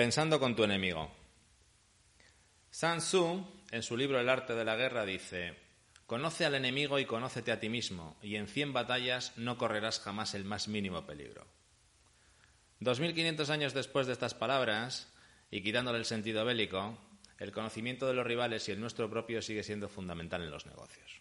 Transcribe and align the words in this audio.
Pensando 0.00 0.40
con 0.40 0.56
tu 0.56 0.64
enemigo. 0.64 1.10
Sun 2.70 3.00
Tzu, 3.00 3.46
en 3.70 3.82
su 3.82 3.98
libro 3.98 4.18
El 4.18 4.30
arte 4.30 4.54
de 4.54 4.64
la 4.64 4.74
guerra, 4.74 5.04
dice, 5.04 5.58
Conoce 6.06 6.46
al 6.46 6.54
enemigo 6.54 6.98
y 6.98 7.04
conócete 7.04 7.52
a 7.52 7.60
ti 7.60 7.68
mismo, 7.68 8.16
y 8.22 8.36
en 8.36 8.48
cien 8.48 8.72
batallas 8.72 9.36
no 9.36 9.58
correrás 9.58 10.00
jamás 10.00 10.32
el 10.32 10.46
más 10.46 10.68
mínimo 10.68 11.04
peligro. 11.04 11.46
2500 12.78 13.50
años 13.50 13.74
después 13.74 14.06
de 14.06 14.14
estas 14.14 14.32
palabras, 14.32 15.12
y 15.50 15.62
quitándole 15.62 15.98
el 15.98 16.06
sentido 16.06 16.46
bélico, 16.46 16.96
el 17.36 17.52
conocimiento 17.52 18.06
de 18.06 18.14
los 18.14 18.26
rivales 18.26 18.66
y 18.70 18.72
el 18.72 18.80
nuestro 18.80 19.10
propio 19.10 19.42
sigue 19.42 19.62
siendo 19.62 19.90
fundamental 19.90 20.40
en 20.40 20.50
los 20.50 20.64
negocios. 20.64 21.20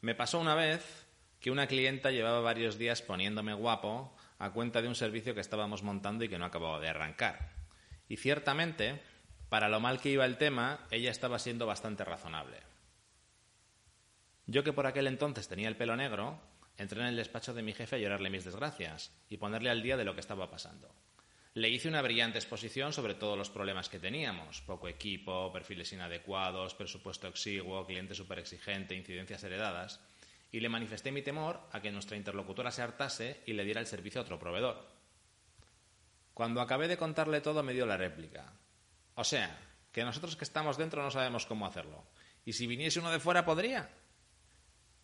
Me 0.00 0.16
pasó 0.16 0.40
una 0.40 0.56
vez 0.56 1.06
que 1.38 1.52
una 1.52 1.68
clienta 1.68 2.10
llevaba 2.10 2.40
varios 2.40 2.76
días 2.76 3.02
poniéndome 3.02 3.54
guapo 3.54 4.16
a 4.38 4.50
cuenta 4.50 4.82
de 4.82 4.88
un 4.88 4.94
servicio 4.94 5.34
que 5.34 5.40
estábamos 5.40 5.82
montando 5.82 6.24
y 6.24 6.28
que 6.28 6.38
no 6.38 6.44
acababa 6.44 6.80
de 6.80 6.88
arrancar. 6.88 7.50
Y 8.08 8.16
ciertamente, 8.16 9.00
para 9.48 9.68
lo 9.68 9.80
mal 9.80 10.00
que 10.00 10.10
iba 10.10 10.24
el 10.24 10.38
tema, 10.38 10.86
ella 10.90 11.10
estaba 11.10 11.38
siendo 11.38 11.66
bastante 11.66 12.04
razonable. 12.04 12.58
Yo 14.46 14.62
que 14.62 14.72
por 14.72 14.86
aquel 14.86 15.06
entonces 15.06 15.48
tenía 15.48 15.68
el 15.68 15.76
pelo 15.76 15.96
negro, 15.96 16.40
entré 16.76 17.00
en 17.00 17.06
el 17.06 17.16
despacho 17.16 17.54
de 17.54 17.62
mi 17.62 17.72
jefe 17.72 17.96
a 17.96 17.98
llorarle 17.98 18.30
mis 18.30 18.44
desgracias 18.44 19.12
y 19.28 19.38
ponerle 19.38 19.70
al 19.70 19.82
día 19.82 19.96
de 19.96 20.04
lo 20.04 20.14
que 20.14 20.20
estaba 20.20 20.50
pasando. 20.50 20.94
Le 21.54 21.70
hice 21.70 21.88
una 21.88 22.02
brillante 22.02 22.38
exposición 22.38 22.92
sobre 22.92 23.14
todos 23.14 23.38
los 23.38 23.48
problemas 23.48 23.88
que 23.88 23.98
teníamos. 23.98 24.60
Poco 24.60 24.88
equipo, 24.88 25.50
perfiles 25.52 25.90
inadecuados, 25.92 26.74
presupuesto 26.74 27.28
exiguo, 27.28 27.86
cliente 27.86 28.14
súper 28.14 28.40
exigente, 28.40 28.94
incidencias 28.94 29.42
heredadas 29.42 30.00
y 30.50 30.60
le 30.60 30.68
manifesté 30.68 31.12
mi 31.12 31.22
temor 31.22 31.60
a 31.72 31.80
que 31.80 31.90
nuestra 31.90 32.16
interlocutora 32.16 32.70
se 32.70 32.82
hartase 32.82 33.42
y 33.46 33.52
le 33.52 33.64
diera 33.64 33.80
el 33.80 33.86
servicio 33.86 34.20
a 34.20 34.24
otro 34.24 34.38
proveedor. 34.38 34.86
Cuando 36.34 36.60
acabé 36.60 36.88
de 36.88 36.98
contarle 36.98 37.40
todo 37.40 37.62
me 37.62 37.72
dio 37.72 37.86
la 37.86 37.96
réplica. 37.96 38.52
O 39.14 39.24
sea, 39.24 39.58
que 39.90 40.04
nosotros 40.04 40.36
que 40.36 40.44
estamos 40.44 40.76
dentro 40.76 41.02
no 41.02 41.10
sabemos 41.10 41.46
cómo 41.46 41.66
hacerlo. 41.66 42.04
¿Y 42.44 42.52
si 42.52 42.66
viniese 42.66 43.00
uno 43.00 43.10
de 43.10 43.18
fuera 43.18 43.44
podría? 43.44 43.90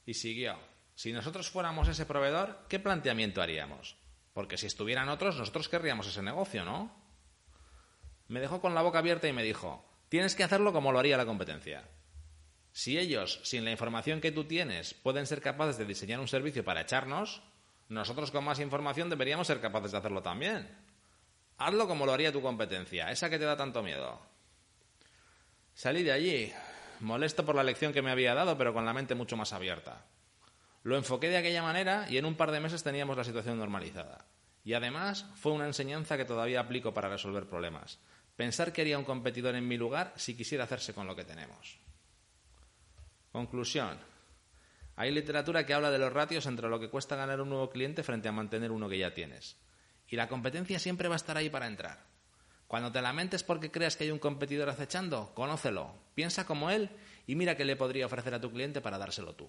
Y 0.05 0.15
siguió. 0.15 0.59
Si 0.95 1.13
nosotros 1.13 1.51
fuéramos 1.51 1.89
ese 1.89 2.07
proveedor, 2.07 2.67
¿qué 2.69 2.79
planteamiento 2.79 3.41
haríamos? 3.41 3.97
Porque 4.33 4.59
si 4.59 4.67
estuvieran 4.67 5.09
otros, 5.09 5.37
nosotros 5.39 5.69
querríamos 5.69 6.07
ese 6.07 6.23
negocio, 6.23 6.65
¿no? 6.65 6.95
Me 8.29 8.41
dejó 8.41 8.61
con 8.61 8.75
la 8.75 8.83
boca 8.83 8.99
abierta 8.99 9.29
y 9.29 9.33
me 9.33 9.43
dijo, 9.43 9.85
tienes 10.09 10.35
que 10.35 10.45
hacerlo 10.45 10.73
como 10.73 10.93
lo 10.93 10.99
haría 10.99 11.17
la 11.17 11.27
competencia. 11.27 11.89
Si 12.73 12.99
ellos, 12.99 13.41
sin 13.43 13.65
la 13.65 13.71
información 13.71 14.21
que 14.21 14.33
tú 14.33 14.45
tienes, 14.45 14.95
pueden 14.95 15.27
ser 15.27 15.43
capaces 15.43 15.77
de 15.77 15.85
diseñar 15.85 16.21
un 16.21 16.29
servicio 16.29 16.65
para 16.65 16.81
echarnos, 16.81 17.43
nosotros 17.89 18.31
con 18.31 18.45
más 18.45 18.61
información 18.61 19.11
deberíamos 19.11 19.47
ser 19.47 19.61
capaces 19.61 19.93
de 19.93 19.99
hacerlo 19.99 20.23
también. 20.23 20.69
Hazlo 21.59 21.87
como 21.87 22.07
lo 22.07 22.13
haría 22.13 22.33
tu 22.33 22.41
competencia, 22.41 23.11
esa 23.11 23.29
que 23.29 23.39
te 23.39 23.45
da 23.45 23.57
tanto 23.57 23.83
miedo. 23.83 24.21
Salí 25.75 26.03
de 26.03 26.13
allí, 26.13 26.53
molesto 27.01 27.45
por 27.45 27.55
la 27.55 27.63
lección 27.63 27.93
que 27.93 28.03
me 28.03 28.11
había 28.11 28.35
dado, 28.35 28.57
pero 28.57 28.73
con 28.73 28.87
la 28.87 28.95
mente 28.95 29.15
mucho 29.15 29.37
más 29.37 29.53
abierta. 29.53 30.07
Lo 30.83 30.97
enfoqué 30.97 31.29
de 31.29 31.37
aquella 31.37 31.63
manera 31.63 32.07
y 32.09 32.17
en 32.19 32.25
un 32.25 32.35
par 32.35 32.51
de 32.51 32.61
meses 32.61 32.83
teníamos 32.83 33.17
la 33.17 33.25
situación 33.25 33.59
normalizada. 33.59 34.25
Y 34.65 34.73
además 34.73 35.27
fue 35.37 35.53
una 35.53 35.67
enseñanza 35.67 36.17
que 36.17 36.25
todavía 36.25 36.61
aplico 36.61 36.95
para 36.95 37.09
resolver 37.09 37.47
problemas. 37.47 37.99
Pensar 38.37 38.73
que 38.73 38.81
haría 38.81 38.99
un 38.99 39.05
competidor 39.05 39.55
en 39.55 39.69
mi 39.69 39.77
lugar 39.77 40.13
si 40.17 40.35
quisiera 40.35 40.65
hacerse 40.65 40.95
con 40.95 41.07
lo 41.07 41.15
que 41.15 41.25
tenemos. 41.25 41.79
Conclusión. 43.33 43.99
Hay 44.95 45.11
literatura 45.11 45.65
que 45.65 45.73
habla 45.73 45.91
de 45.91 45.99
los 45.99 46.13
ratios 46.13 46.45
entre 46.45 46.69
lo 46.69 46.79
que 46.79 46.91
cuesta 46.91 47.17
ganar 47.17 47.41
un 47.41 47.49
nuevo 47.49 47.71
cliente 47.71 48.03
frente 48.03 48.29
a 48.29 48.33
mantener 48.33 48.71
uno 48.71 48.91
que 48.91 48.99
ya 48.99 49.15
tienes. 49.15 49.57
Y 50.07 50.17
la 50.17 50.29
competencia 50.29 50.79
siempre 50.79 51.09
va 51.09 51.15
a 51.15 51.17
estar 51.17 51.39
ahí 51.39 51.49
para 51.49 51.67
entrar. 51.67 52.05
Cuando 52.69 52.93
te 52.93 53.01
lamentes 53.01 53.43
porque 53.43 53.71
creas 53.71 53.97
que 53.97 54.05
hay 54.05 54.11
un 54.11 54.19
competidor 54.19 54.69
acechando, 54.69 55.33
conócelo, 55.35 55.95
piensa 56.15 56.45
como 56.45 56.71
él 56.71 56.91
y 57.27 57.35
mira 57.35 57.57
qué 57.57 57.65
le 57.65 57.77
podría 57.77 58.07
ofrecer 58.07 58.35
a 58.35 58.41
tu 58.41 58.51
cliente 58.51 58.83
para 58.83 58.99
dárselo 58.99 59.35
tú. 59.35 59.49